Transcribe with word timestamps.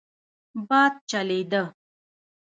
باد 0.67 0.93
چلېده. 1.09 1.63